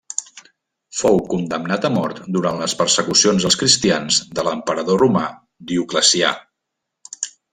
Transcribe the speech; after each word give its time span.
Fou 0.99 1.19
condemnat 1.33 1.85
a 1.89 1.91
mort 1.97 2.21
durant 2.37 2.57
les 2.63 2.73
persecucions 2.79 3.45
als 3.51 3.59
cristians 3.65 4.17
de 4.39 4.47
l'emperador 4.49 5.01
romà 5.05 5.25
Dioclecià. 5.73 6.35